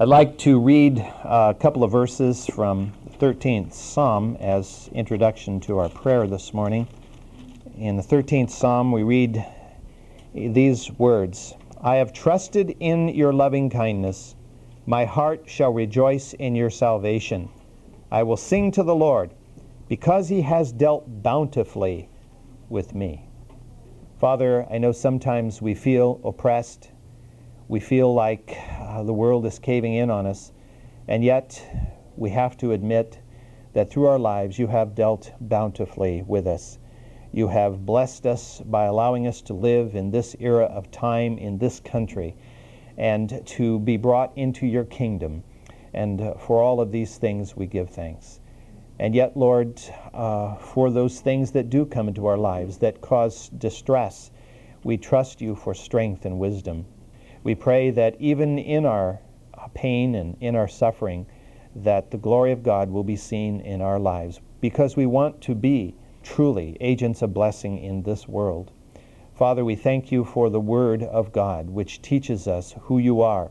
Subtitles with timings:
[0.00, 5.76] I'd like to read a couple of verses from the 13th Psalm as introduction to
[5.76, 6.88] our prayer this morning.
[7.76, 9.44] In the 13th Psalm, we read
[10.32, 11.52] these words
[11.82, 14.36] I have trusted in your loving kindness.
[14.86, 17.50] My heart shall rejoice in your salvation.
[18.10, 19.34] I will sing to the Lord
[19.86, 22.08] because he has dealt bountifully
[22.70, 23.28] with me.
[24.18, 26.90] Father, I know sometimes we feel oppressed
[27.70, 28.58] we feel like
[28.90, 30.52] uh, the world is caving in on us,
[31.06, 31.64] and yet
[32.16, 33.20] we have to admit
[33.72, 36.78] that through our lives you have dealt bountifully with us.
[37.32, 41.58] You have blessed us by allowing us to live in this era of time in
[41.58, 42.34] this country
[42.98, 45.44] and to be brought into your kingdom.
[45.94, 48.40] And uh, for all of these things we give thanks.
[48.98, 49.80] And yet, Lord,
[50.12, 54.32] uh, for those things that do come into our lives that cause distress,
[54.82, 56.86] we trust you for strength and wisdom.
[57.42, 59.20] We pray that even in our
[59.74, 61.26] pain and in our suffering,
[61.74, 65.54] that the glory of God will be seen in our lives because we want to
[65.54, 68.72] be truly agents of blessing in this world.
[69.34, 73.50] Father, we thank you for the Word of God, which teaches us who you are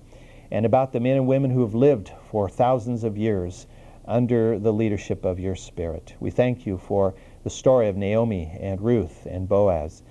[0.51, 3.65] and about the men and women who have lived for thousands of years
[4.05, 6.13] under the leadership of your Spirit.
[6.19, 10.03] We thank you for the story of Naomi and Ruth and Boaz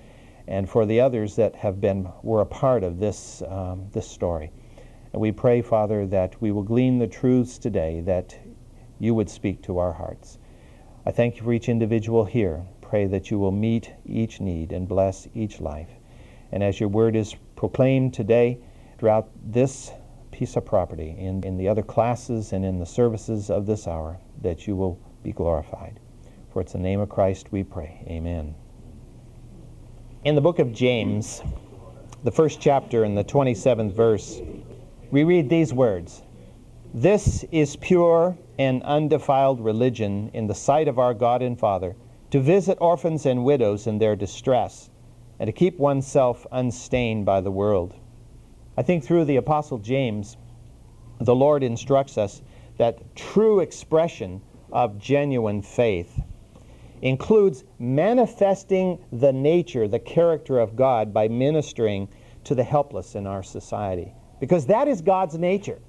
[0.49, 4.51] and for the others that have been were a part of this um, this story.
[5.13, 8.37] And we pray, Father, that we will glean the truths today that
[8.99, 10.39] you would speak to our hearts.
[11.05, 12.65] I thank you for each individual here.
[12.81, 15.89] Pray that you will meet each need and bless each life.
[16.51, 18.59] And as your word is proclaimed today
[18.97, 19.91] throughout this
[20.31, 24.19] piece of property, in, in the other classes and in the services of this hour,
[24.41, 25.99] that you will be glorified.
[26.51, 28.03] For it's the name of Christ we pray.
[28.07, 28.55] Amen.
[30.25, 31.41] In the book of James,
[32.25, 34.41] the first chapter and the 27th verse,
[35.11, 36.23] we read these words
[36.93, 41.95] This is pure and undefiled religion in the sight of our God and Father,
[42.31, 44.89] to visit orphans and widows in their distress,
[45.39, 47.95] and to keep oneself unstained by the world.
[48.75, 50.35] I think through the Apostle James,
[51.21, 52.41] the Lord instructs us
[52.75, 56.19] that true expression of genuine faith
[57.01, 62.07] includes manifesting the nature, the character of God by ministering
[62.43, 64.13] to the helpless in our society.
[64.39, 65.79] Because that is God's nature.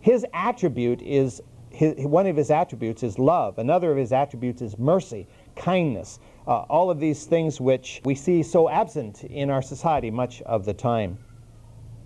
[0.00, 4.78] His attribute is, his, one of his attributes is love, another of his attributes is
[4.78, 5.26] mercy,
[5.56, 10.40] kindness, uh, all of these things which we see so absent in our society much
[10.42, 11.18] of the time.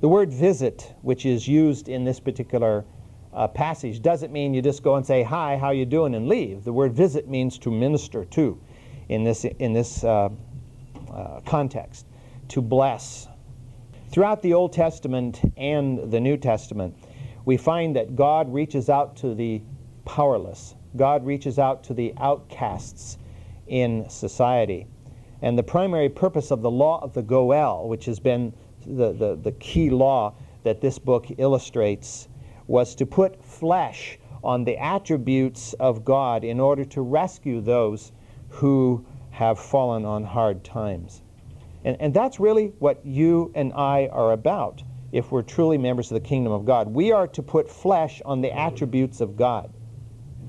[0.01, 2.85] The word visit, which is used in this particular
[3.33, 6.15] uh, passage doesn't mean you just go and say hi how you doing?
[6.15, 6.65] and leave?
[6.65, 8.61] The word visit means to minister to
[9.09, 10.29] in this in this uh,
[11.13, 12.07] uh, context
[12.49, 13.29] to bless.
[14.11, 16.95] Throughout the old testament and the new testament
[17.45, 19.63] we find that god reaches out to the
[20.05, 20.75] powerless.
[20.97, 23.19] God reaches out to the outcasts
[23.67, 24.87] in society.
[25.41, 28.53] And the primary purpose of the law of the goel which has been
[28.87, 32.29] the, the, the key law that this book illustrates
[32.67, 38.13] was to put flesh on the attributes of God in order to rescue those
[38.49, 41.23] who have fallen on hard times.
[41.85, 46.15] And, and that's really what you and I are about if we're truly members of
[46.15, 46.89] the kingdom of God.
[46.89, 49.73] We are to put flesh on the attributes of God.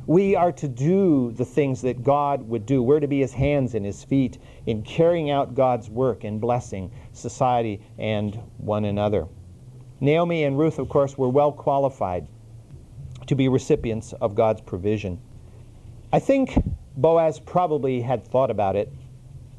[0.05, 2.83] We are to do the things that God would do.
[2.83, 6.91] We're to be his hands and his feet in carrying out God's work and blessing
[7.13, 9.27] society and one another.
[9.99, 12.27] Naomi and Ruth, of course, were well qualified
[13.27, 15.19] to be recipients of God's provision.
[16.11, 16.61] I think
[16.97, 18.91] Boaz probably had thought about it,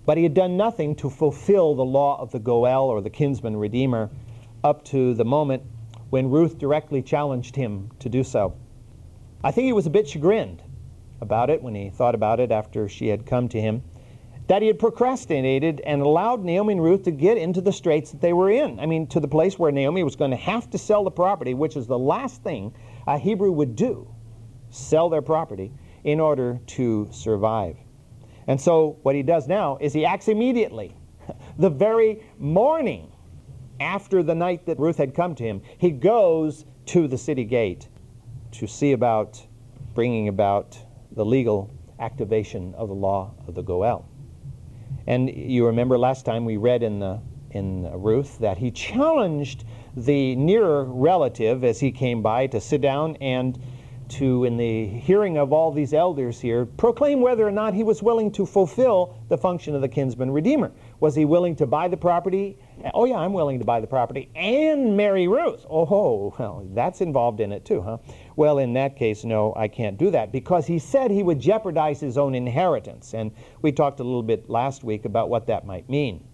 [0.07, 3.57] but he had done nothing to fulfill the law of the Goel or the kinsman
[3.57, 4.11] redeemer
[4.63, 5.63] up to the moment
[6.11, 8.55] when Ruth directly challenged him to do so.
[9.43, 10.63] I think he was a bit chagrined
[11.21, 13.83] about it when he thought about it after she had come to him
[14.47, 18.21] that he had procrastinated and allowed Naomi and Ruth to get into the straits that
[18.21, 18.79] they were in.
[18.79, 21.55] I mean, to the place where Naomi was going to have to sell the property,
[21.55, 22.75] which is the last thing
[23.07, 24.09] a Hebrew would do
[24.71, 27.77] sell their property in order to survive.
[28.47, 30.95] And so, what he does now is he acts immediately.
[31.59, 33.11] the very morning
[33.81, 37.89] after the night that Ruth had come to him, he goes to the city gate
[38.53, 39.45] to see about
[39.95, 40.79] bringing about
[41.13, 41.71] the legal
[42.01, 44.07] activation of the law of the Goel.
[45.07, 47.21] And you remember last time we read in, the,
[47.51, 49.65] in Ruth that he challenged
[49.97, 53.59] the nearer relative as he came by to sit down and
[54.09, 58.03] to, in the hearing of all these elders here, proclaim whether or not he was
[58.03, 60.73] willing to fulfill the function of the kinsman redeemer.
[61.01, 62.59] Was he willing to buy the property?
[62.93, 65.65] Oh, yeah, I'm willing to buy the property and marry Ruth.
[65.71, 67.99] Oh, well, that's involved in it too, huh?
[68.37, 72.01] Well, in that case, no, I can't do that because he said he would jeopardize
[72.01, 73.15] his own inheritance.
[73.15, 73.31] And
[73.63, 76.27] we talked a little bit last week about what that might mean.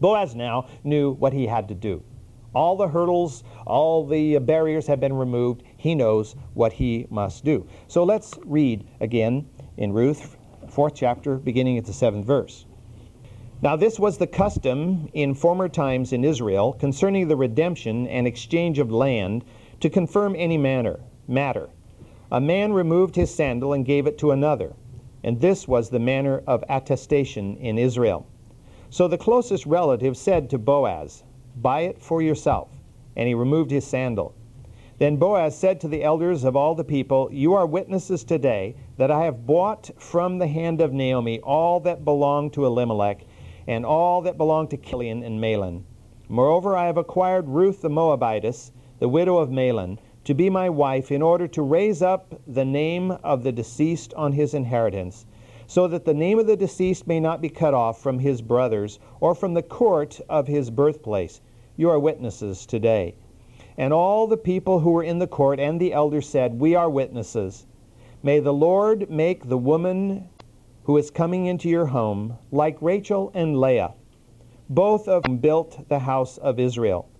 [0.00, 2.02] Boaz now knew what he had to do.
[2.54, 5.62] All the hurdles, all the barriers have been removed.
[5.76, 7.66] He knows what he must do.
[7.88, 10.36] So let's read again in Ruth,
[10.68, 12.66] fourth chapter, beginning at the seventh verse.
[13.60, 18.78] Now, this was the custom in former times in Israel concerning the redemption and exchange
[18.78, 19.44] of land
[19.80, 21.68] to confirm any manner, matter.
[22.30, 24.74] A man removed his sandal and gave it to another,
[25.24, 28.28] and this was the manner of attestation in Israel.
[28.90, 31.24] So the closest relative said to Boaz,
[31.56, 32.68] Buy it for yourself.
[33.16, 34.34] And he removed his sandal.
[34.98, 39.10] Then Boaz said to the elders of all the people, You are witnesses today that
[39.10, 43.24] I have bought from the hand of Naomi all that belonged to Elimelech
[43.68, 45.84] and all that belonged to Chilion and Mahlon.
[46.26, 51.12] Moreover, I have acquired Ruth the Moabitess, the widow of Mahlon, to be my wife,
[51.12, 55.26] in order to raise up the name of the deceased on his inheritance,
[55.66, 58.98] so that the name of the deceased may not be cut off from his brothers
[59.20, 61.42] or from the court of his birthplace.
[61.76, 63.16] You are witnesses today.
[63.76, 66.88] And all the people who were in the court and the elders said, We are
[66.88, 67.66] witnesses.
[68.22, 70.30] May the Lord make the woman
[70.88, 73.92] who is coming into your home, like Rachel and Leah.
[74.70, 77.10] Both of them built the house of Israel.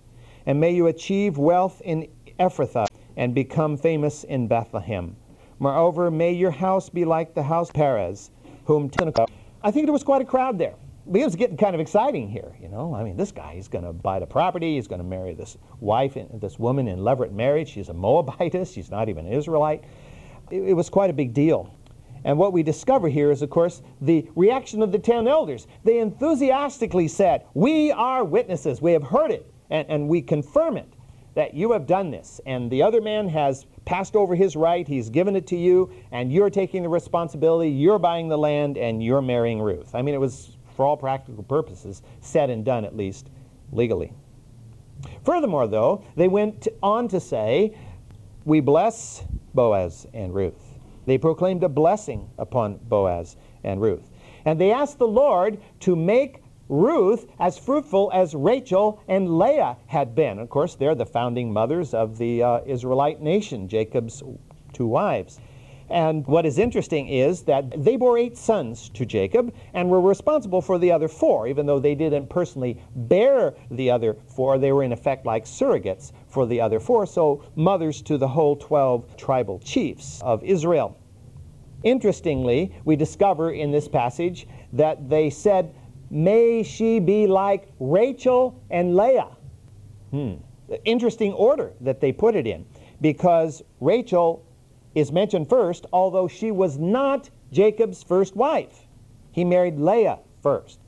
[0.47, 2.07] And may you achieve wealth in
[2.39, 5.15] Ephrathah and become famous in Bethlehem.
[5.59, 8.31] Moreover, may your house be like the house of Perez,
[8.65, 8.89] whom
[9.61, 10.73] I think there was quite a crowd there.
[11.05, 12.95] Was getting kind of exciting here, you know.
[12.95, 14.77] I mean, this guy, he's going to buy the property.
[14.77, 17.69] He's going to marry this wife, this woman in levirate marriage.
[17.69, 18.73] She's a Moabitess.
[18.73, 19.83] She's not even an Israelite.
[20.49, 21.71] It, it was quite a big deal.
[22.23, 25.67] And what we discover here is, of course, the reaction of the ten elders.
[25.83, 28.81] They enthusiastically said, We are witnesses.
[28.81, 30.93] We have heard it, and, and we confirm it
[31.35, 32.41] that you have done this.
[32.45, 36.33] And the other man has passed over his right, he's given it to you, and
[36.33, 39.95] you're taking the responsibility, you're buying the land, and you're marrying Ruth.
[39.95, 43.29] I mean, it was, for all practical purposes, said and done, at least
[43.71, 44.11] legally.
[45.23, 47.77] Furthermore, though, they went on to say,
[48.43, 49.23] We bless
[49.53, 50.68] Boaz and Ruth.
[51.09, 54.11] They proclaimed a blessing upon Boaz and Ruth.
[54.45, 60.13] And they asked the Lord to make Ruth as fruitful as Rachel and Leah had
[60.13, 60.37] been.
[60.37, 64.21] Of course, they're the founding mothers of the uh, Israelite nation, Jacob's
[64.71, 65.39] two wives.
[65.89, 70.61] And what is interesting is that they bore eight sons to Jacob and were responsible
[70.61, 74.59] for the other four, even though they didn't personally bear the other four.
[74.59, 78.55] They were, in effect, like surrogates for the other four, so mothers to the whole
[78.55, 80.95] 12 tribal chiefs of Israel.
[81.83, 85.73] Interestingly, we discover in this passage that they said,
[86.11, 89.37] May she be like Rachel and Leah.
[90.11, 90.35] Hmm.
[90.85, 92.65] Interesting order that they put it in
[93.01, 94.45] because Rachel
[94.95, 98.87] is mentioned first, although she was not Jacob's first wife.
[99.31, 100.79] He married Leah first.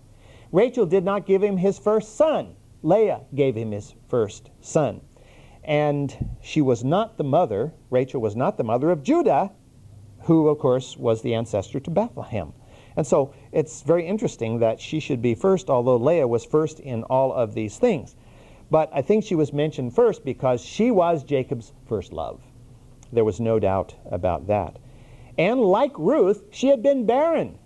[0.51, 2.55] Rachel did not give him his first son.
[2.83, 5.01] Leah gave him his first son.
[5.63, 9.51] And she was not the mother, Rachel was not the mother of Judah,
[10.23, 12.53] who, of course, was the ancestor to Bethlehem.
[12.95, 17.03] And so it's very interesting that she should be first, although Leah was first in
[17.03, 18.15] all of these things.
[18.69, 22.41] But I think she was mentioned first because she was Jacob's first love.
[23.11, 24.79] There was no doubt about that.
[25.37, 27.57] And like Ruth, she had been barren.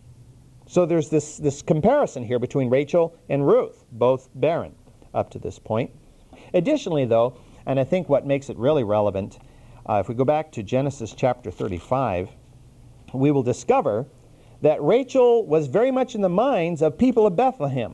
[0.67, 4.73] So there's this, this comparison here between Rachel and Ruth, both barren
[5.13, 5.91] up to this point.
[6.53, 9.37] Additionally, though, and I think what makes it really relevant,
[9.87, 12.29] uh, if we go back to Genesis chapter 35,
[13.19, 14.05] we will discover
[14.61, 17.93] that Rachel was very much in the minds of people of Bethlehem.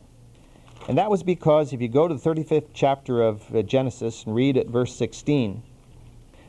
[0.88, 4.34] And that was because if you go to the 35th chapter of uh, Genesis and
[4.34, 5.62] read at verse 16,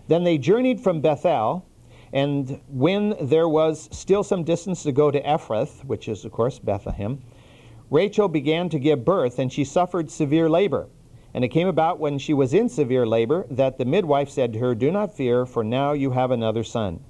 [0.09, 1.67] then they journeyed from Bethel,
[2.13, 6.59] and when there was still some distance to go to Ephrath, which is, of course,
[6.59, 7.23] Bethlehem,
[7.91, 10.89] Rachel began to give birth, and she suffered severe labor.
[11.35, 14.59] And it came about when she was in severe labor that the midwife said to
[14.61, 17.03] her, Do not fear, for now you have another son.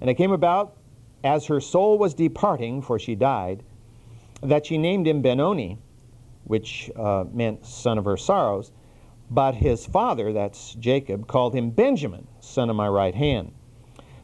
[0.00, 0.76] And it came about
[1.22, 3.62] as her soul was departing, for she died,
[4.42, 5.78] that she named him Benoni,
[6.44, 8.72] which uh, meant son of her sorrows.
[9.30, 13.52] But his father, that's Jacob, called him Benjamin, son of my right hand.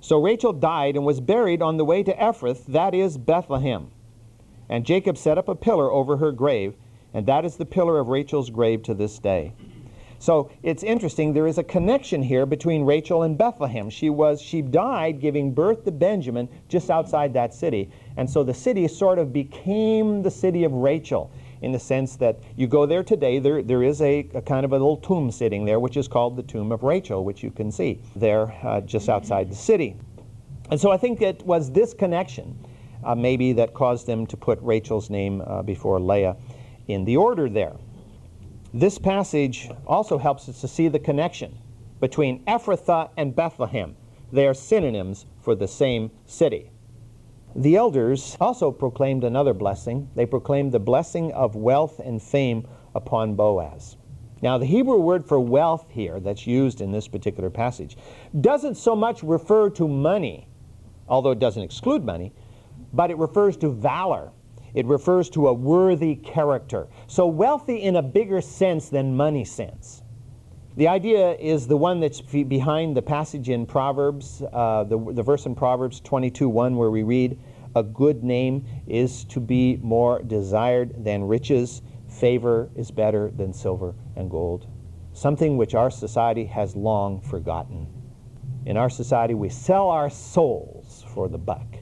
[0.00, 3.90] So Rachel died and was buried on the way to Ephrath, that is Bethlehem.
[4.68, 6.74] And Jacob set up a pillar over her grave,
[7.14, 9.52] and that is the pillar of Rachel's grave to this day.
[10.18, 11.32] So it's interesting.
[11.32, 13.90] There is a connection here between Rachel and Bethlehem.
[13.90, 18.54] She was she died giving birth to Benjamin just outside that city, and so the
[18.54, 21.30] city sort of became the city of Rachel
[21.62, 23.38] in the sense that you go there today.
[23.38, 26.37] There there is a, a kind of a little tomb sitting there, which is called
[26.37, 29.96] the tomb of Rachel, which you can see there uh, just outside the city.
[30.70, 32.58] And so I think it was this connection,
[33.04, 36.37] uh, maybe, that caused them to put Rachel's name uh, before Leah
[36.88, 37.76] in the order there.
[38.75, 41.56] This passage also helps us to see the connection
[42.00, 43.96] between Ephrathah and Bethlehem.
[44.32, 46.70] They are synonyms for the same city.
[47.54, 50.11] The elders also proclaimed another blessing.
[50.14, 53.96] They proclaimed the blessing of wealth and fame upon Boaz.
[54.42, 57.96] Now, the Hebrew word for wealth here that's used in this particular passage
[58.38, 60.49] doesn't so much refer to money,
[61.08, 62.35] although it doesn't exclude money,
[62.92, 64.32] but it refers to valor
[64.76, 66.87] it refers to a worthy character.
[67.06, 70.02] So wealthy in a bigger sense than money sense.
[70.76, 75.47] The idea is the one that's behind the passage in Proverbs, uh, the, the verse
[75.47, 77.38] in Proverbs 22 1, where we read,
[77.75, 83.95] A good name is to be more desired than riches, favor is better than silver
[84.14, 84.66] and gold.
[85.14, 87.87] Something which our society has long forgotten.
[88.66, 91.78] In our society, we sell our souls for the buck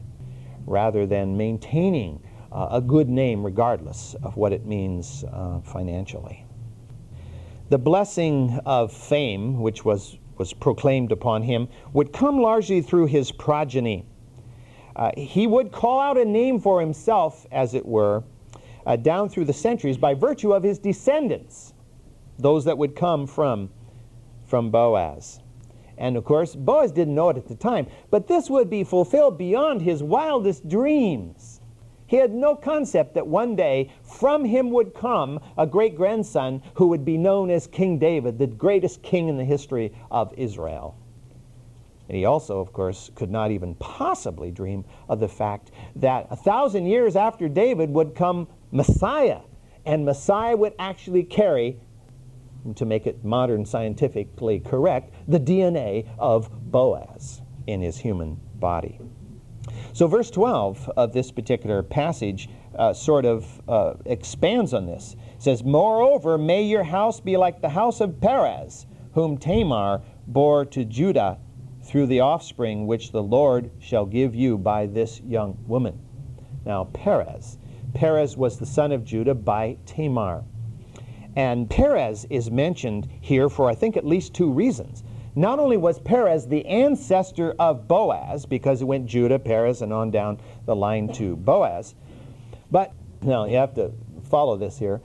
[0.67, 2.23] rather than maintaining
[2.55, 6.47] uh, a good name regardless of what it means uh, financially.
[7.71, 13.33] The blessing of fame, which was, was proclaimed upon him, would come largely through his
[13.33, 14.07] progeny.
[14.95, 18.23] Uh, he would call out a name for himself, as it were,
[18.87, 21.75] uh, down through the centuries by virtue of his descendants,
[22.39, 23.71] those that would come from,
[24.45, 25.41] from Boaz.
[25.99, 29.39] And of course, Boaz didn't know it at the time, but this would be fulfilled
[29.39, 31.61] beyond his wildest dreams.
[32.07, 36.89] He had no concept that one day from him would come a great grandson who
[36.89, 40.97] would be known as King David, the greatest king in the history of Israel.
[42.09, 46.37] And he also, of course, could not even possibly dream of the fact that a
[46.37, 49.41] thousand years after David would come Messiah,
[49.87, 51.81] and Messiah would actually carry,
[52.75, 59.01] to make it modern scientifically correct, the DNA of Boaz in his human body.
[59.95, 65.15] So, verse 12 of this particular passage uh, sort of uh, expands on this.
[65.37, 70.65] It says, Moreover, may your house be like the house of Perez, whom Tamar bore
[70.65, 71.39] to Judah
[71.85, 76.01] through the offspring which the Lord shall give you by this young woman.
[76.67, 77.59] Now, Perez.
[77.95, 80.43] Perez was the son of Judah by Tamar.
[81.37, 85.05] And Perez is mentioned here for, I think, at least two reasons.
[85.37, 90.11] Not only was Perez the ancestor of Boaz, because it went Judah, Perez, and on
[90.11, 91.95] down the line to Boaz,
[92.71, 93.93] but now you have to
[94.29, 95.00] follow this here.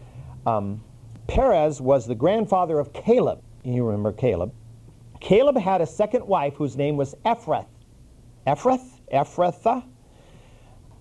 [0.45, 0.83] Um,
[1.27, 3.41] Perez was the grandfather of Caleb.
[3.63, 4.53] You remember Caleb.
[5.19, 7.67] Caleb had a second wife whose name was Ephrath.
[8.47, 8.99] Ephrath?
[9.11, 9.83] Ephrathah?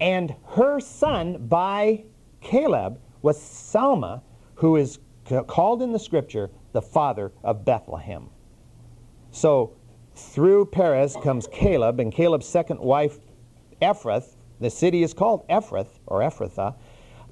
[0.01, 2.05] And her son by
[2.41, 4.23] Caleb was Salma,
[4.57, 4.99] who is
[5.47, 8.31] called in the scripture the father of Bethlehem.
[9.39, 9.77] So
[10.17, 13.21] through Perez comes Caleb, and Caleb's second wife,
[13.81, 16.75] Ephrath, the city is called Ephrath or Ephrathah.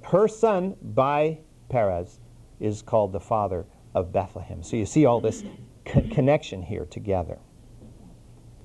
[0.05, 2.21] Her son by Perez
[2.61, 4.63] is called the father of Bethlehem.
[4.63, 5.43] So you see all this
[5.85, 7.41] co- connection here together.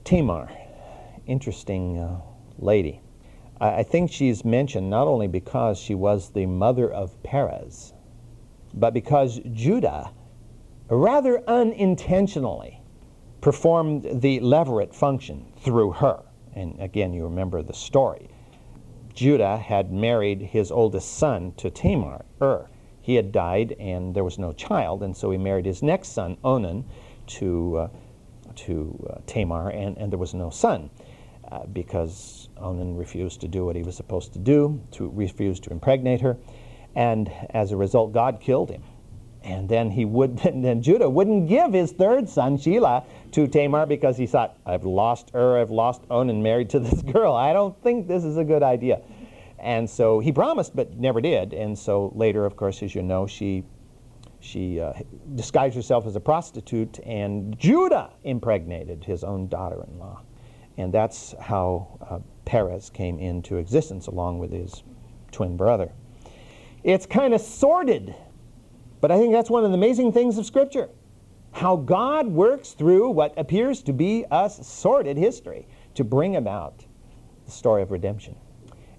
[0.03, 0.51] Tamar,
[1.25, 2.21] interesting uh,
[2.60, 3.01] lady.
[3.60, 7.93] I, I think she's mentioned not only because she was the mother of Perez,
[8.75, 10.12] but because Judah,
[10.89, 12.80] rather unintentionally,
[13.41, 16.24] performed the levirate function through her.
[16.53, 18.29] And again, you remember the story.
[19.13, 22.69] Judah had married his oldest son to Tamar, Ur.
[23.01, 26.38] He had died and there was no child, and so he married his next son,
[26.43, 26.86] Onan,
[27.27, 27.88] to, uh,
[28.55, 30.89] to uh, Tamar, and, and there was no son
[31.51, 35.71] uh, because Onan refused to do what he was supposed to do, to refuse to
[35.71, 36.38] impregnate her,
[36.95, 38.83] and as a result, God killed him.
[39.43, 44.17] And then he would, then Judah wouldn't give his third son, Shelah, to Tamar because
[44.17, 47.33] he thought, I've lost Ur, I've lost Onan married to this girl.
[47.33, 49.01] I don't think this is a good idea.
[49.60, 51.53] And so he promised, but never did.
[51.53, 53.63] And so later, of course, as you know, she
[54.41, 54.93] she uh,
[55.36, 60.19] disguised herself as a prostitute, and Judah impregnated his own daughter-in-law,
[60.77, 64.81] and that's how uh, Perez came into existence along with his
[65.31, 65.91] twin brother.
[66.83, 68.15] It's kind of sordid
[69.01, 70.89] but I think that's one of the amazing things of Scripture.
[71.51, 76.86] How God works through what appears to be a sordid history to bring about
[77.46, 78.36] the story of redemption.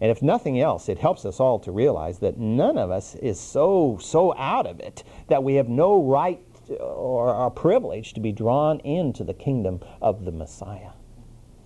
[0.00, 3.38] And if nothing else, it helps us all to realize that none of us is
[3.38, 6.44] so, so out of it that we have no right
[6.80, 10.90] or are privileged to be drawn into the kingdom of the Messiah.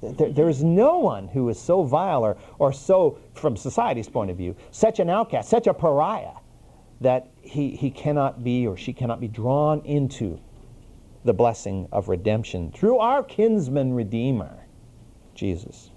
[0.02, 4.30] There, there is no one who is so vile or, or so, from society's point
[4.30, 6.32] of view, such an outcast, such a pariah,
[7.00, 10.40] that he, he cannot be or she cannot be drawn into
[11.24, 14.66] the blessing of redemption through our kinsman redeemer,
[15.34, 15.90] Jesus.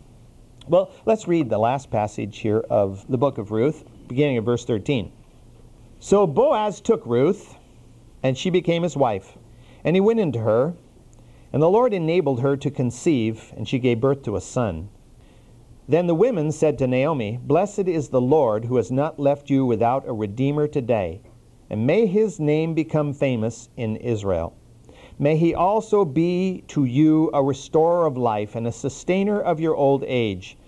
[0.67, 4.65] Well, let's read the last passage here of the book of Ruth, beginning of verse
[4.65, 5.11] 13.
[5.99, 7.55] So Boaz took Ruth,
[8.23, 9.37] and she became his wife,
[9.83, 10.73] and he went into her.
[11.51, 14.89] And the Lord enabled her to conceive, and she gave birth to a son.
[15.89, 19.65] Then the women said to Naomi, Blessed is the Lord who has not left you
[19.65, 21.19] without a redeemer today,
[21.67, 24.53] and may his name become famous in Israel.
[25.17, 29.75] May he also be to you a restorer of life and a sustainer of your
[29.75, 30.59] old age.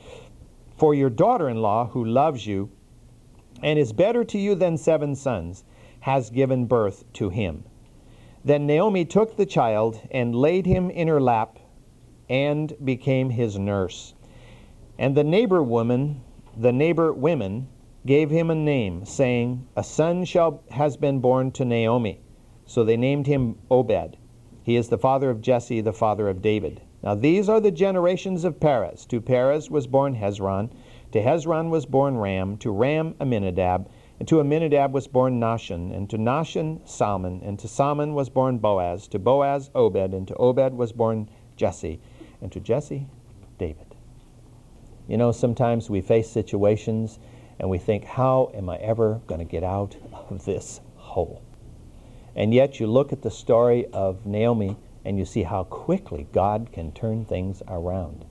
[0.75, 2.71] For your daughter in law, who loves you
[3.61, 5.63] and is better to you than seven sons,
[5.99, 7.63] has given birth to him.
[8.43, 11.59] Then Naomi took the child and laid him in her lap
[12.27, 14.15] and became his nurse.
[15.01, 16.21] And the neighbor woman,
[16.55, 17.67] the neighbor women,
[18.05, 22.19] gave him a name, saying, A son shall has been born to Naomi.
[22.67, 24.17] So they named him Obed.
[24.61, 26.81] He is the father of Jesse, the father of David.
[27.01, 29.07] Now these are the generations of Perez.
[29.07, 30.69] To Perez was born Hezron.
[31.13, 32.57] To Hezron was born Ram.
[32.57, 33.89] To Ram Amminadab.
[34.19, 38.59] And to Amminadab was born Nahshon, and to Nahshon Salmon, and to Salmon was born
[38.59, 41.99] Boaz, to Boaz Obed, and to Obed was born Jesse,
[42.39, 43.07] and to Jesse
[43.57, 43.90] David.
[45.11, 47.19] You know, sometimes we face situations
[47.59, 49.97] and we think, how am I ever going to get out
[50.29, 51.43] of this hole?
[52.33, 56.69] And yet you look at the story of Naomi and you see how quickly God
[56.71, 58.23] can turn things around.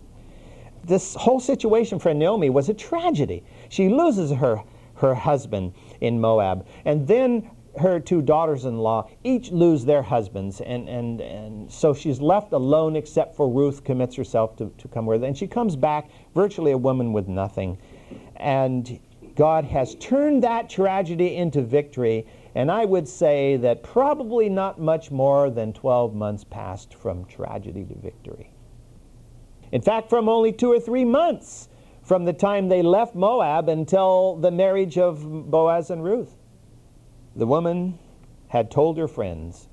[0.83, 3.45] This whole situation for Naomi was a tragedy.
[3.69, 4.63] She loses her
[4.95, 6.67] her husband in Moab.
[6.87, 10.61] And then her two daughters in law each lose their husbands.
[10.61, 15.07] And, and, and so she's left alone except for Ruth commits herself to, to come
[15.07, 15.27] with her.
[15.27, 17.79] And she comes back virtually a woman with nothing.
[18.37, 18.99] And
[19.35, 22.27] God has turned that tragedy into victory.
[22.55, 27.85] And I would say that probably not much more than 12 months passed from tragedy
[27.85, 28.53] to victory.
[29.73, 31.69] In fact, from only two or three months
[32.03, 36.37] from the time they left Moab until the marriage of Boaz and Ruth.
[37.37, 37.99] The woman
[38.49, 39.69] had told her friends,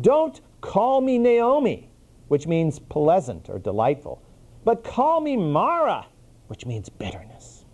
[0.00, 1.88] Don't call me Naomi,
[2.26, 4.20] which means pleasant or delightful,
[4.66, 6.06] but call me Mara,
[6.48, 7.64] which means bitterness.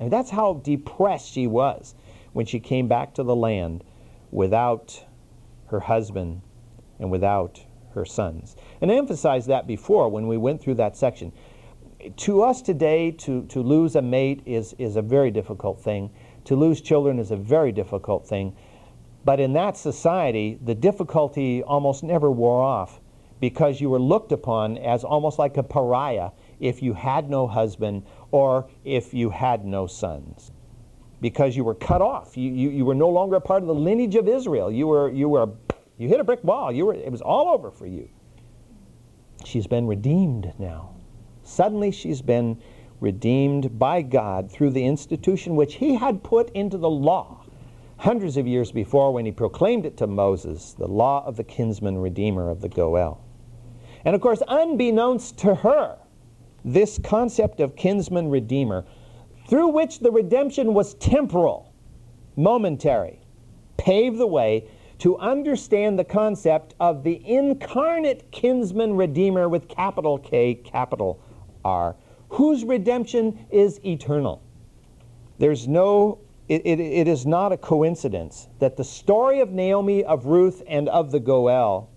[0.00, 1.94] And that's how depressed she was
[2.32, 3.84] when she came back to the land
[4.32, 5.04] without
[5.66, 6.42] her husband
[6.98, 8.56] and without her sons.
[8.80, 11.32] And I emphasized that before when we went through that section
[12.16, 16.10] to us today, to, to lose a mate is, is a very difficult thing.
[16.46, 18.56] To lose children is a very difficult thing.
[19.24, 23.00] But in that society, the difficulty almost never wore off
[23.42, 28.04] because you were looked upon as almost like a pariah if you had no husband
[28.30, 30.52] or if you had no sons.
[31.20, 32.36] Because you were cut off.
[32.36, 34.70] You, you, you were no longer a part of the lineage of Israel.
[34.70, 35.48] You were, you were
[35.98, 36.70] you hit a brick wall.
[36.70, 38.08] You were, it was all over for you.
[39.44, 40.94] She's been redeemed now.
[41.42, 42.62] Suddenly she's been
[43.00, 47.44] redeemed by God through the institution which he had put into the law
[47.96, 51.98] hundreds of years before when he proclaimed it to Moses, the law of the kinsman
[51.98, 53.21] redeemer of the Goel.
[54.04, 55.98] And of course, unbeknownst to her,
[56.64, 58.84] this concept of kinsman redeemer,
[59.48, 61.72] through which the redemption was temporal,
[62.36, 63.20] momentary,
[63.76, 70.54] paved the way to understand the concept of the incarnate kinsman redeemer with capital K,
[70.54, 71.20] capital
[71.64, 71.96] R,
[72.28, 74.42] whose redemption is eternal.
[75.38, 80.26] There's no, it, it, it is not a coincidence that the story of Naomi, of
[80.26, 81.90] Ruth, and of the Goel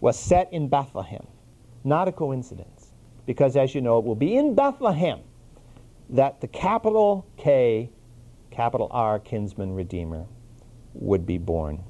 [0.00, 1.26] was set in Bethlehem.
[1.88, 2.92] Not a coincidence.
[3.24, 5.20] Because as you know, it will be in Bethlehem
[6.10, 7.90] that the capital K,
[8.50, 10.26] capital R, kinsman redeemer,
[10.92, 11.82] would be born.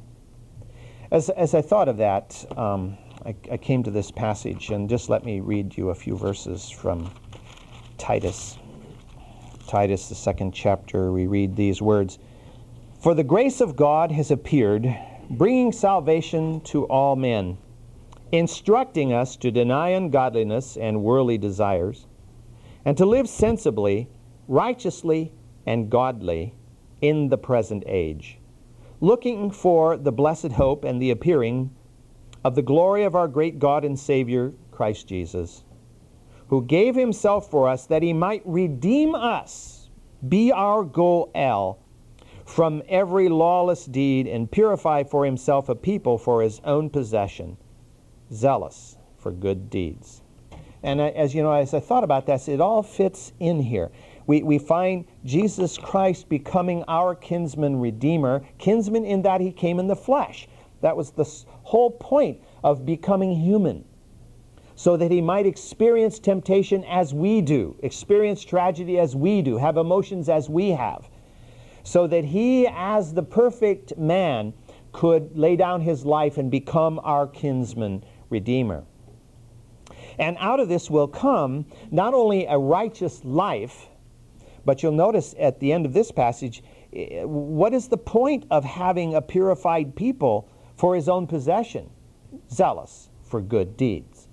[1.10, 5.08] As, as I thought of that, um, I, I came to this passage, and just
[5.08, 7.12] let me read you a few verses from
[7.96, 8.56] Titus.
[9.66, 12.20] Titus, the second chapter, we read these words
[13.02, 14.94] For the grace of God has appeared,
[15.28, 17.58] bringing salvation to all men,
[18.32, 22.06] instructing us to deny ungodliness and worldly desires,
[22.84, 24.08] and to live sensibly,
[24.46, 25.32] righteously,
[25.66, 26.54] and godly
[27.00, 28.38] in the present age,
[29.00, 31.70] looking for the blessed hope and the appearing
[32.44, 35.64] of the glory of our great God and Savior, Christ Jesus,
[36.48, 39.90] who gave himself for us that he might redeem us,
[40.26, 41.78] be our Goel
[42.44, 47.56] from every lawless deed and purify for himself a people for his own possession,
[48.32, 50.22] zealous for good deeds.
[50.82, 53.90] And as you know, as I thought about this, it all fits in here.
[54.26, 59.88] We, we find Jesus Christ becoming our kinsman redeemer, kinsman in that he came in
[59.88, 60.46] the flesh.
[60.80, 61.24] That was the
[61.62, 63.84] whole point of becoming human,
[64.76, 69.76] so that he might experience temptation as we do, experience tragedy as we do, have
[69.76, 71.08] emotions as we have
[71.88, 74.52] so that he, as the perfect man,
[74.92, 78.84] could lay down his life and become our kinsman redeemer.
[80.18, 83.86] And out of this will come not only a righteous life,
[84.64, 86.62] but you'll notice at the end of this passage,
[86.92, 91.88] eh, what is the point of having a purified people for his own possession?
[92.50, 94.28] Zealous for good deeds.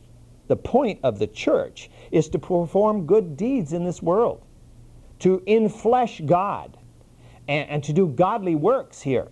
[0.47, 4.43] The point of the church is to perform good deeds in this world,
[5.19, 6.77] to inflesh God
[7.47, 9.29] and, and to do godly works here,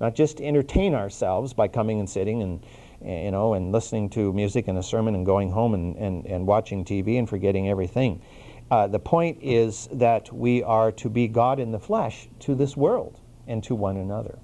[0.00, 2.64] not just to entertain ourselves by coming and sitting and
[3.04, 6.46] you know and listening to music and a sermon and going home and, and, and
[6.46, 8.22] watching TV and forgetting everything.
[8.70, 12.76] Uh, the point is that we are to be God in the flesh to this
[12.76, 14.38] world and to one another.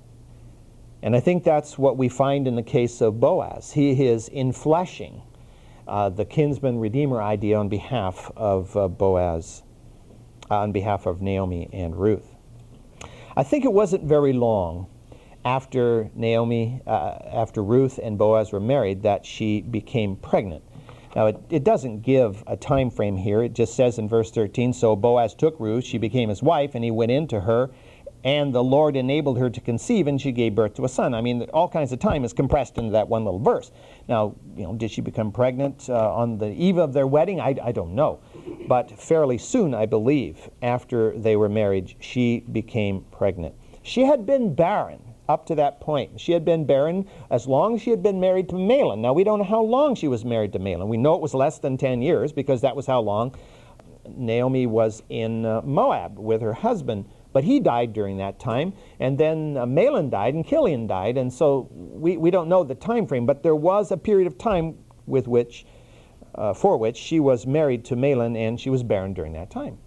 [1.02, 3.72] And I think that's what we find in the case of Boaz.
[3.72, 5.20] He is infleshing
[5.86, 9.62] uh, the kinsman redeemer idea on behalf of uh, Boaz,
[10.50, 12.34] uh, on behalf of Naomi and Ruth.
[13.36, 14.86] I think it wasn't very long
[15.44, 20.64] after Naomi, uh, after Ruth and Boaz were married, that she became pregnant.
[21.14, 23.42] Now, it, it doesn't give a time frame here.
[23.42, 26.82] It just says in verse 13 So Boaz took Ruth, she became his wife, and
[26.82, 27.70] he went in to her,
[28.24, 31.14] and the Lord enabled her to conceive, and she gave birth to a son.
[31.14, 33.70] I mean, all kinds of time is compressed into that one little verse.
[34.08, 37.38] Now, you know, did she become pregnant uh, on the eve of their wedding?
[37.38, 38.20] I, I don't know.
[38.66, 43.54] But fairly soon, I believe, after they were married, she became pregnant.
[43.82, 46.20] She had been barren up to that point.
[46.20, 48.98] She had been barren as long as she had been married to Mahlon.
[48.98, 50.88] Now, we don't know how long she was married to Mahlon.
[50.88, 53.34] We know it was less than 10 years because that was how long
[54.06, 57.06] Naomi was in uh, Moab with her husband.
[57.32, 61.32] But he died during that time, and then uh, Mahlon died and Chilion died, and
[61.32, 64.78] so we, we don't know the time frame, but there was a period of time
[65.06, 65.66] with which
[66.34, 69.78] uh, for which she was married to Mahlon and she was barren during that time.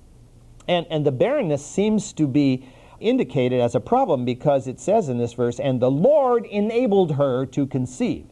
[0.67, 2.67] And, and the barrenness seems to be
[2.99, 7.45] indicated as a problem because it says in this verse, and the Lord enabled her
[7.47, 8.27] to conceive.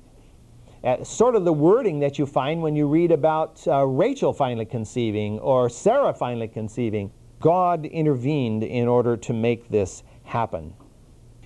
[0.84, 4.66] Uh, sort of the wording that you find when you read about uh, Rachel finally
[4.66, 7.12] conceiving or Sarah finally conceiving.
[7.40, 10.74] God intervened in order to make this happen.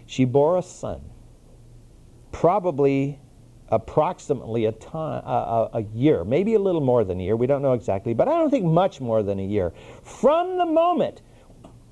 [0.05, 1.01] She bore a son,
[2.31, 3.19] probably
[3.69, 7.61] approximately a, time, a, a, year, maybe a little more than a year, we don't
[7.61, 9.71] know exactly, but I don't think much more than a year,
[10.03, 11.21] from the moment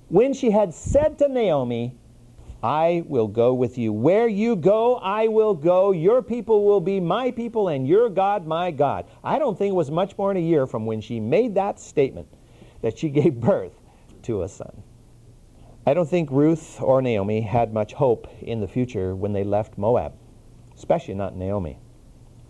[0.10, 1.96] when she had said to Naomi,
[2.63, 3.93] I will go with you.
[3.93, 5.91] Where you go, I will go.
[5.91, 9.06] Your people will be my people, and your God, my God.
[9.24, 11.80] I don't think it was much more than a year from when she made that
[11.80, 12.28] statement
[12.82, 13.74] that she gave birth
[14.24, 14.84] to a son.
[15.86, 19.78] I don't think Ruth or Naomi had much hope in the future when they left
[19.78, 20.13] Moab
[20.78, 21.80] especially not Naomi.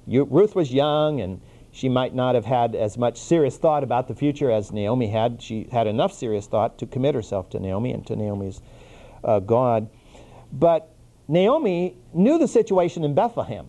[0.05, 1.41] You, Ruth was young and
[1.77, 5.39] she might not have had as much serious thought about the future as Naomi had.
[5.39, 8.61] She had enough serious thought to commit herself to Naomi and to Naomi's
[9.23, 9.87] uh, God.
[10.51, 10.89] But
[11.27, 13.67] Naomi knew the situation in Bethlehem.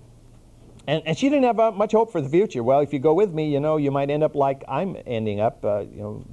[0.86, 2.62] And, and she didn't have uh, much hope for the future.
[2.62, 5.40] Well, if you go with me, you know, you might end up like I'm ending
[5.40, 6.26] up, uh, you know,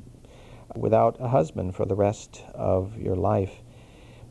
[0.78, 3.52] without a husband for the rest of your life.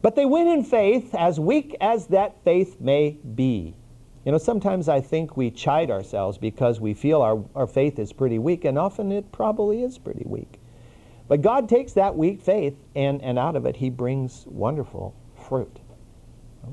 [0.01, 3.77] But they went in faith, as weak as that faith may be.
[4.25, 8.13] You know, sometimes I think we chide ourselves because we feel our, our faith is
[8.13, 10.59] pretty weak, and often it probably is pretty weak.
[11.29, 15.15] But God takes that weak faith, and, and out of it, He brings wonderful
[15.49, 15.81] fruit.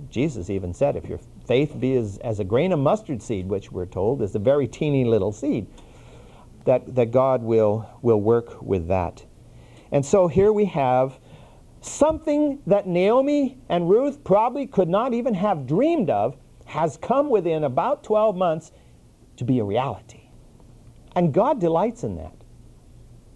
[0.10, 3.72] Jesus even said, if your faith be as, as a grain of mustard seed, which
[3.72, 5.68] we're told is a very teeny little seed,
[6.64, 9.26] that, that God will, will work with that.
[9.92, 11.20] And so here we have
[11.82, 16.38] something that Naomi and Ruth probably could not even have dreamed of
[16.72, 18.72] has come within about 12 months
[19.36, 20.22] to be a reality.
[21.18, 22.34] And God delights in that.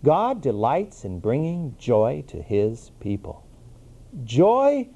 [0.06, 3.46] God delights in bringing joy to his people.
[4.24, 4.88] Joy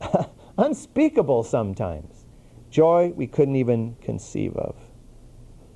[0.58, 2.24] unspeakable sometimes.
[2.70, 4.74] Joy we couldn't even conceive of.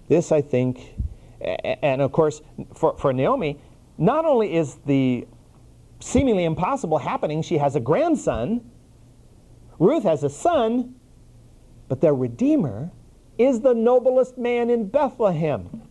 [0.09, 0.95] This, I think,
[1.43, 2.41] and of course,
[2.75, 3.61] for, for Naomi,
[3.99, 5.27] not only is the
[6.01, 8.71] seemingly impossible happening, she has a grandson,
[9.79, 10.95] Ruth has a son,
[11.88, 12.90] but their Redeemer
[13.38, 15.83] is the noblest man in Bethlehem,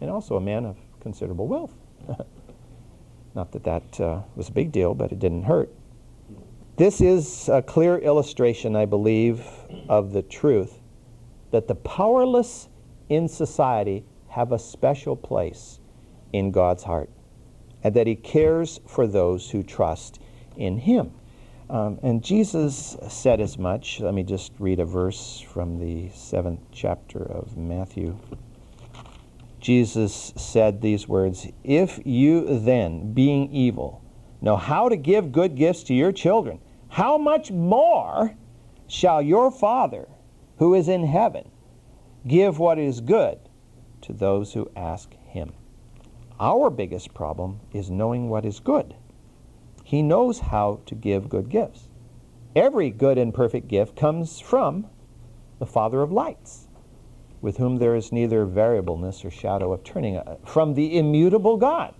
[0.00, 1.74] and also a man of considerable wealth.
[3.34, 5.70] Not that that uh, was a big deal, but it didn't hurt.
[6.76, 9.46] This is a clear illustration, I believe,
[9.88, 10.78] of the truth
[11.50, 12.68] that the powerless
[13.08, 15.78] in society have a special place
[16.32, 17.10] in God's heart
[17.84, 20.20] and that He cares for those who trust
[20.56, 21.12] in Him.
[21.72, 23.98] Um, and Jesus said as much.
[23.98, 28.18] Let me just read a verse from the seventh chapter of Matthew.
[29.58, 34.04] Jesus said these words If you then, being evil,
[34.42, 38.36] know how to give good gifts to your children, how much more
[38.86, 40.08] shall your Father,
[40.58, 41.50] who is in heaven,
[42.28, 43.38] give what is good
[44.02, 45.54] to those who ask him?
[46.38, 48.94] Our biggest problem is knowing what is good.
[49.82, 51.88] He knows how to give good gifts.
[52.54, 54.86] Every good and perfect gift comes from
[55.58, 56.68] the Father of lights,
[57.40, 61.94] with whom there is neither variableness or shadow of turning, uh, from the immutable God.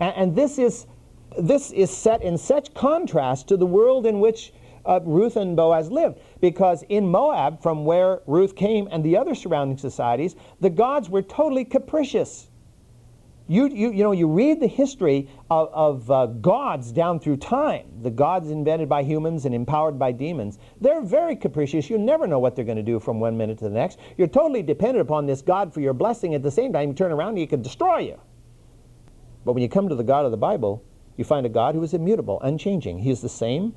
[0.00, 0.86] And, and this, is,
[1.38, 4.52] this is set in such contrast to the world in which
[4.86, 6.20] uh, Ruth and Boaz lived.
[6.40, 11.22] Because in Moab, from where Ruth came and the other surrounding societies, the gods were
[11.22, 12.48] totally capricious.
[13.46, 17.86] You, you, you know, you read the history of, of uh, gods down through time,
[18.00, 20.58] the gods invented by humans and empowered by demons.
[20.80, 21.90] They're very capricious.
[21.90, 23.98] You never know what they're going to do from one minute to the next.
[24.16, 26.34] You're totally dependent upon this God for your blessing.
[26.34, 28.18] At the same time, you turn around and he can destroy you.
[29.44, 30.82] But when you come to the God of the Bible,
[31.18, 32.98] you find a God who is immutable, unchanging.
[32.98, 33.74] He is the same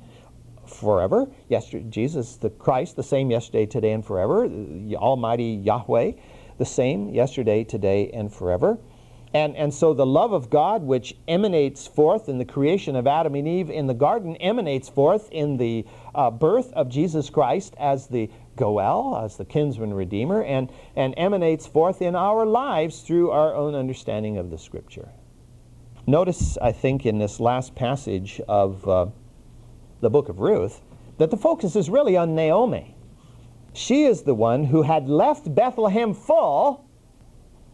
[0.66, 1.26] forever.
[1.48, 4.48] Yesterday, Jesus, the Christ, the same yesterday, today, and forever.
[4.48, 6.12] The Almighty Yahweh,
[6.56, 8.78] the same yesterday, today, and forever.
[9.34, 13.34] And, and so the love of God, which emanates forth in the creation of Adam
[13.34, 18.06] and Eve in the garden, emanates forth in the uh, birth of Jesus Christ as
[18.06, 23.54] the Goel, as the kinsman redeemer, and, and emanates forth in our lives through our
[23.54, 25.10] own understanding of the Scripture.
[26.06, 29.06] Notice, I think, in this last passage of uh,
[30.00, 30.80] the book of Ruth,
[31.18, 32.94] that the focus is really on Naomi.
[33.74, 36.87] She is the one who had left Bethlehem full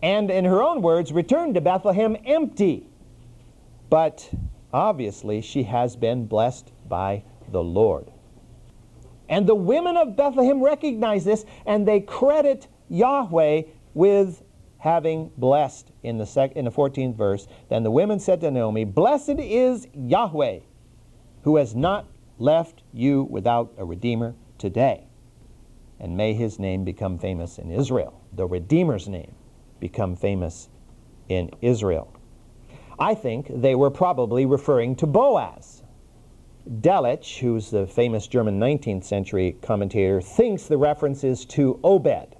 [0.04, 2.86] and, in her own words, returned to Bethlehem empty.
[3.88, 4.30] But
[4.70, 8.10] obviously, she has been blessed by the Lord.
[9.30, 13.62] And the women of Bethlehem recognize this and they credit Yahweh
[13.94, 14.42] with
[14.76, 17.48] having blessed in the, sec- in the 14th verse.
[17.70, 20.60] Then the women said to Naomi, Blessed is Yahweh,
[21.44, 22.06] who has not
[22.38, 25.06] left you without a Redeemer today.
[25.98, 29.34] And may his name become famous in Israel, the Redeemer's name
[29.80, 30.68] become famous
[31.28, 32.12] in Israel.
[32.98, 35.82] I think they were probably referring to Boaz.
[36.80, 42.36] Delitzsch, who's the famous German 19th century commentator, thinks the reference is to Obed.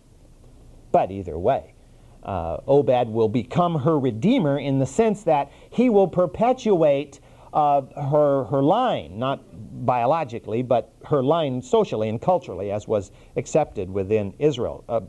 [0.92, 1.74] But either way,
[2.22, 7.20] uh, Obed will become her redeemer in the sense that he will perpetuate
[7.52, 9.40] uh, her, her line, not
[9.84, 14.84] biologically, but her line socially and culturally, as was accepted within Israel.
[14.88, 15.00] Uh,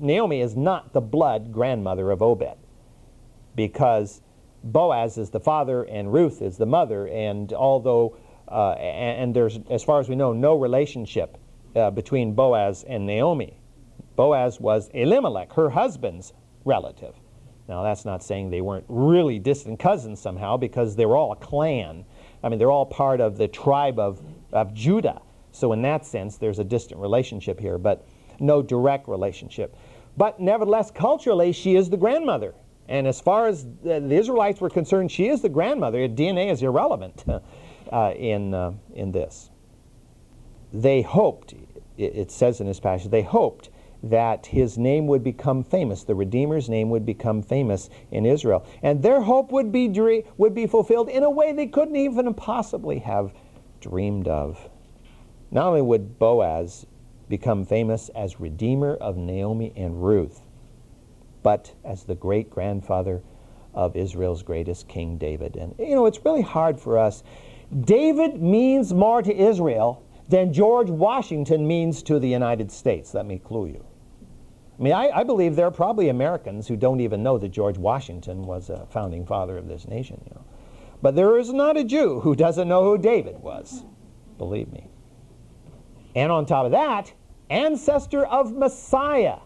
[0.00, 2.56] Naomi is not the blood grandmother of Obed
[3.54, 4.22] because
[4.64, 8.16] Boaz is the father and Ruth is the mother, and although
[8.50, 11.38] uh, and, there's, as far as we know, no relationship
[11.76, 13.56] uh, between Boaz and Naomi.
[14.16, 16.32] Boaz was Elimelech, her husband's
[16.64, 17.14] relative.
[17.68, 21.36] Now, that's not saying they weren't really distant cousins somehow, because they were all a
[21.36, 22.04] clan.
[22.42, 24.20] I mean, they're all part of the tribe of,
[24.52, 25.22] of Judah.
[25.52, 28.04] So, in that sense, there's a distant relationship here, but
[28.40, 29.76] no direct relationship.
[30.16, 32.54] But nevertheless, culturally, she is the grandmother.
[32.88, 36.08] And as far as the, the Israelites were concerned, she is the grandmother.
[36.08, 37.24] DNA is irrelevant
[37.92, 39.50] uh, in, uh, in this.
[40.72, 41.54] They hoped,
[41.96, 43.70] it, says in this passage, they hoped
[44.02, 48.66] that his name would become famous, the Redeemer's name would become famous in Israel.
[48.82, 52.98] And their hope would be, would be fulfilled in a way they couldn't even possibly
[53.00, 53.32] have
[53.80, 54.70] dreamed of.
[55.50, 56.86] Not only would Boaz
[57.30, 60.42] become famous as Redeemer of Naomi and Ruth,
[61.42, 63.22] but as the great grandfather
[63.72, 65.56] of Israel's greatest king, David.
[65.56, 67.22] And you know, it's really hard for us.
[67.82, 73.14] David means more to Israel than George Washington means to the United States.
[73.14, 73.86] Let me clue you.
[74.78, 77.76] I mean, I, I, believe there are probably Americans who don't even know that George
[77.76, 80.44] Washington was a founding father of this nation, you know.
[81.02, 83.84] But there is not a Jew who doesn't know who David was.
[84.38, 84.88] Believe me.
[86.14, 87.12] And on top of that,
[87.50, 89.38] ancestor of Messiah.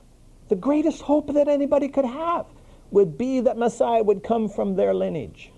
[0.48, 2.46] The greatest hope that anybody could have
[2.90, 5.50] would be that Messiah would come from their lineage.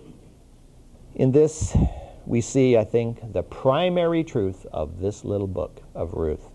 [1.16, 1.76] In this,
[2.24, 6.50] we see, I think, the primary truth of this little book of Ruth.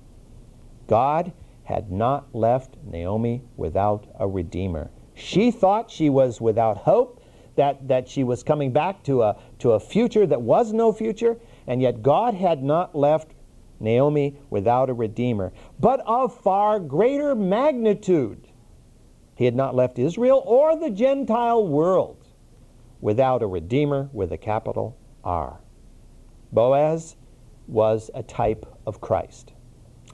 [0.88, 4.89] God had not left Naomi without a redeemer.
[5.13, 7.21] She thought she was without hope,
[7.56, 11.38] that, that she was coming back to a, to a future that was no future.
[11.67, 13.32] And yet God had not left
[13.81, 18.47] Naomi without a redeemer, but of far greater magnitude.
[19.35, 22.27] He had not left Israel or the Gentile world
[22.99, 25.59] without a redeemer with a capital R.
[26.51, 27.15] Boaz
[27.67, 29.53] was a type of Christ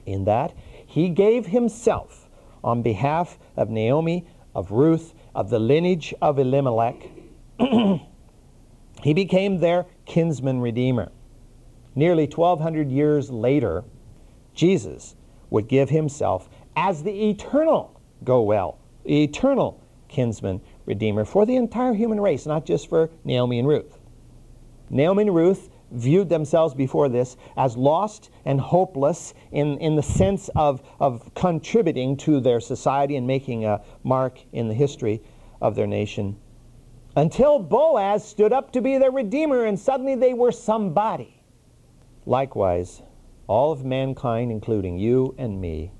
[0.06, 0.54] in that
[0.86, 2.28] he gave himself
[2.64, 7.10] on behalf of Naomi, of Ruth, of the lineage of Elimelech.
[9.02, 11.12] he became their kinsman redeemer.
[11.94, 13.84] Nearly 1,200 years later,
[14.54, 15.16] Jesus
[15.50, 22.20] would give himself as the eternal Goel, the eternal kinsman redeemer for the entire human
[22.20, 23.98] race, not just for Naomi and Ruth.
[24.90, 30.50] Naomi and Ruth viewed themselves before this as lost and hopeless in, in the sense
[30.54, 35.22] of, of contributing to their society and making a mark in the history
[35.60, 36.36] of their nation.
[37.16, 41.37] Until Boaz stood up to be their redeemer, and suddenly they were somebody.
[42.28, 43.00] Likewise,
[43.46, 45.90] all of mankind, including you and me,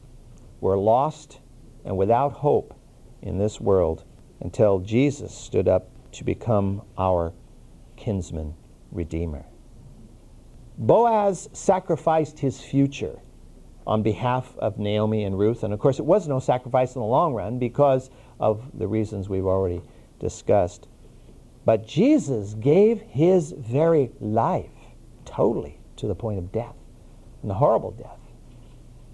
[0.60, 1.40] were lost
[1.86, 2.78] and without hope
[3.22, 4.04] in this world
[4.40, 7.32] until Jesus stood up to become our
[7.96, 8.52] kinsman
[8.92, 9.46] redeemer.
[10.76, 13.20] Boaz sacrificed his future
[13.86, 15.62] on behalf of Naomi and Ruth.
[15.62, 19.30] And of course, it was no sacrifice in the long run because of the reasons
[19.30, 19.80] we've already
[20.20, 20.88] discussed.
[21.64, 24.68] But Jesus gave his very life
[25.24, 26.74] totally to the point of death,
[27.42, 28.18] and the horrible death,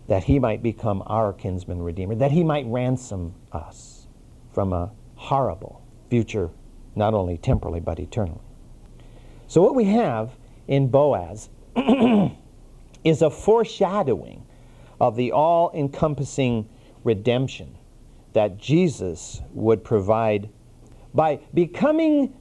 [0.07, 4.07] that he might become our kinsman redeemer, that he might ransom us
[4.53, 6.51] from a horrible future,
[6.95, 8.41] not only temporally, but eternally.
[9.47, 10.37] So, what we have
[10.69, 11.51] in Boaz
[13.05, 14.45] is a foreshadowing
[15.01, 16.69] of the all encompassing
[17.03, 17.77] redemption
[18.33, 20.49] that Jesus would provide
[21.13, 22.35] by becoming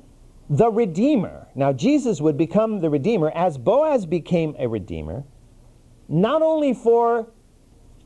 [0.54, 1.48] the Redeemer.
[1.56, 5.24] Now, Jesus would become the Redeemer as Boaz became a Redeemer,
[6.08, 7.32] not only for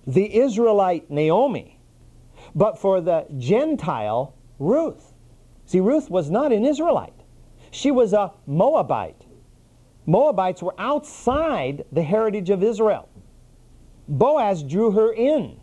[0.05, 1.77] the Israelite Naomi,
[2.55, 5.11] but for the Gentile Ruth.
[5.65, 7.19] See, Ruth was not an Israelite,
[7.69, 9.25] she was a Moabite.
[10.05, 13.09] Moabites were outside the heritage of Israel.
[14.07, 15.59] Boaz drew her in.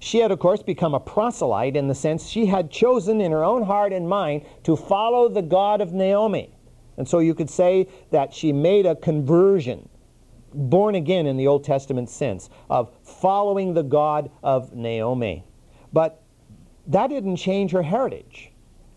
[0.00, 3.44] She had, of course, become a proselyte in the sense she had chosen in her
[3.44, 6.54] own heart and mind to follow the God of Naomi.
[6.96, 9.88] And so you could say that she made a conversion,
[10.52, 15.44] born again in the Old Testament sense, of following the God of Naomi.
[15.92, 16.22] But
[16.86, 18.52] that didn't change her heritage.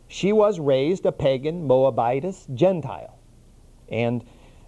[0.08, 3.18] She was raised a pagan, Moabitess, Gentile.
[3.90, 4.24] And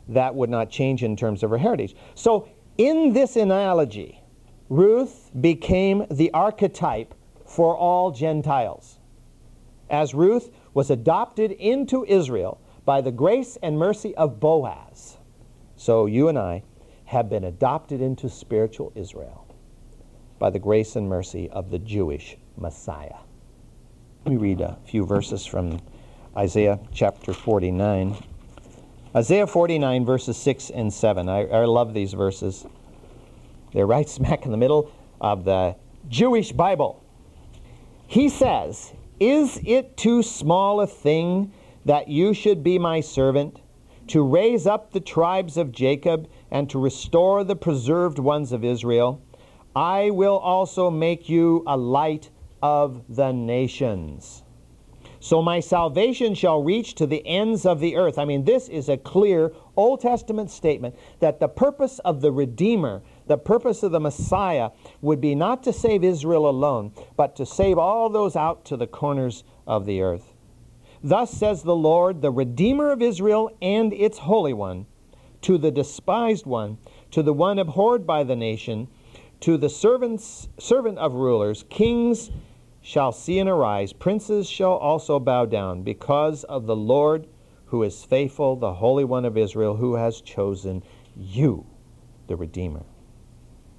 [0.08, 1.96] that would not change in terms of her heritage.
[2.16, 4.23] So, in this analogy,
[4.70, 7.14] Ruth became the archetype
[7.46, 8.98] for all Gentiles.
[9.90, 15.18] As Ruth was adopted into Israel by the grace and mercy of Boaz,
[15.76, 16.64] so you and I
[17.06, 19.46] have been adopted into spiritual Israel
[20.40, 23.18] by the grace and mercy of the Jewish Messiah.
[24.26, 25.80] Let me read a few verses from
[26.36, 28.16] Isaiah chapter 49.
[29.16, 31.30] Isaiah 49, verses 6 and 7.
[31.30, 32.66] I, I love these verses.
[33.74, 35.76] They're right smack in the middle of the
[36.08, 37.04] Jewish Bible.
[38.08, 41.52] He says, Is it too small a thing
[41.86, 43.60] that you should be my servant,
[44.08, 49.22] to raise up the tribes of Jacob and to restore the preserved ones of Israel?
[49.76, 52.30] I will also make you a light
[52.62, 54.44] of the nations.
[55.20, 58.20] So my salvation shall reach to the ends of the earth.
[58.20, 63.02] I mean, this is a clear Old Testament statement that the purpose of the Redeemer,
[63.28, 67.78] the purpose of the Messiah, would be not to save Israel alone, but to save
[67.78, 70.34] all those out to the corners of the earth.
[71.04, 74.86] Thus says the Lord, the Redeemer of Israel and its Holy One,
[75.42, 76.78] to the despised one,
[77.12, 78.88] to the one abhorred by the nation,
[79.42, 82.32] to the servants, servant of rulers, kings,
[82.82, 87.28] shall see and arise, princes shall also bow down, because of the Lord
[87.66, 90.84] who is faithful, the Holy One of Israel, who has chosen
[91.16, 91.66] you,
[92.28, 92.84] the Redeemer.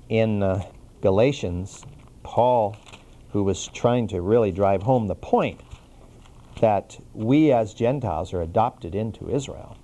[0.08, 0.62] In uh,
[1.00, 1.84] Galatians,
[2.22, 2.76] Paul,
[3.30, 5.60] who was trying to really drive home the point
[6.60, 9.76] that we as Gentiles are adopted into Israel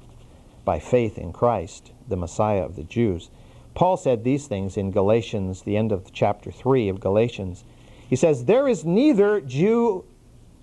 [0.65, 3.31] by faith in Christ, the Messiah of the Jews.
[3.75, 7.65] Paul said these things in Galatians, the end of chapter 3 of Galatians.
[8.09, 10.05] He says, There is neither Jew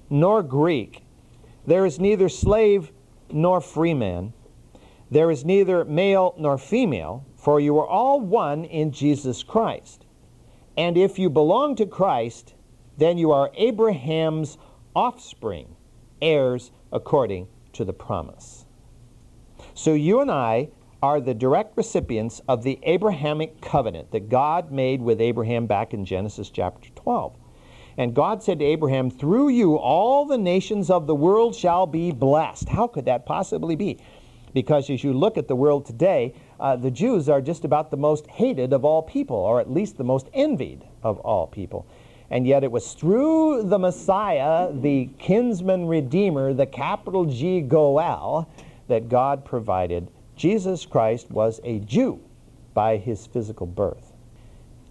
[0.09, 1.03] nor Greek,
[1.65, 2.91] there is neither slave
[3.31, 4.33] nor free man,
[5.09, 10.05] there is neither male nor female, for you are all one in Jesus Christ.
[10.75, 12.55] And if you belong to Christ,
[12.97, 14.57] then you are Abraham's
[14.93, 15.73] offspring,
[16.21, 18.65] heirs according to the promise.
[19.73, 20.71] So you and I
[21.01, 26.03] are the direct recipients of the Abrahamic covenant that God made with Abraham back in
[26.03, 27.33] Genesis chapter 12.
[27.97, 32.11] And God said to Abraham, Through you all the nations of the world shall be
[32.11, 32.67] blessed.
[32.67, 34.01] How could that possibly be?
[34.53, 37.97] Because as you look at the world today, uh, the Jews are just about the
[37.97, 41.85] most hated of all people, or at least the most envied of all people.
[42.29, 48.49] And yet it was through the Messiah, the kinsman redeemer, the capital G Goel,
[48.87, 50.09] that God provided.
[50.35, 52.19] Jesus Christ was a Jew
[52.73, 54.13] by his physical birth.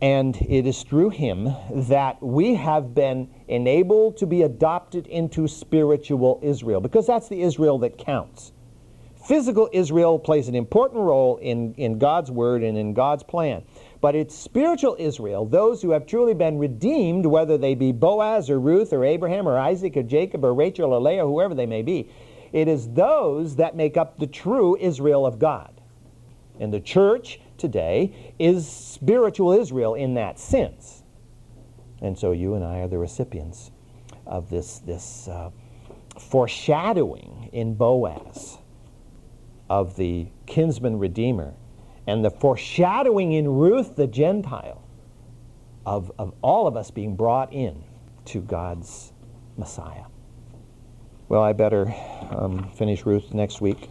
[0.02, 6.38] And it is through him that we have been enabled to be adopted into spiritual
[6.42, 8.52] Israel, because that's the Israel that counts.
[9.26, 13.64] Physical Israel plays an important role in, in God's word and in God's plan.
[14.00, 18.60] But it's spiritual Israel, those who have truly been redeemed, whether they be Boaz or
[18.60, 22.08] Ruth or Abraham or Isaac or Jacob or Rachel or Leah, whoever they may be.
[22.52, 25.80] It is those that make up the true Israel of God.
[26.60, 31.02] And the church today is spiritual Israel in that sense.
[32.00, 33.72] And so you and I are the recipients
[34.24, 35.50] of this, this uh,
[36.16, 38.58] foreshadowing in Boaz
[39.68, 41.54] of the kinsman redeemer
[42.06, 44.82] and the foreshadowing in Ruth the Gentile
[45.84, 47.82] of, of all of us being brought in
[48.26, 49.12] to God's
[49.56, 50.04] Messiah.
[51.28, 51.92] Well, I better
[52.30, 53.88] um, finish Ruth next week.